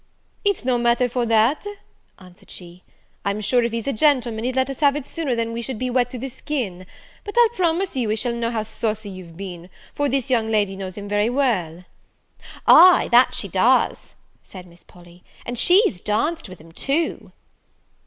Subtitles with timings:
[0.43, 1.63] "It's no matter for that,"
[2.17, 2.81] answered she;
[3.23, 5.77] "I'm sure if he's a gentleman, he'd let us have it sooner than we should
[5.77, 6.87] be wet to the skin;
[7.23, 10.75] but I'll promise you he shall know how saucy you've been, for this young lady
[10.75, 11.85] knows him very well."
[12.65, 17.31] "Ay, that she does," said Miss Polly; "and she's danced with him too."